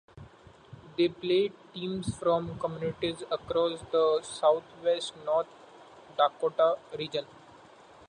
They 0.97 1.09
play 1.09 1.51
teams 1.75 2.15
from 2.17 2.57
communities 2.57 3.21
across 3.29 3.81
the 3.91 4.21
southwest 4.23 5.13
North 5.23 5.45
Dakota 6.17 6.79
region. 6.97 7.27